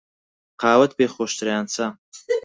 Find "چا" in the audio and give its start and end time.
1.73-1.87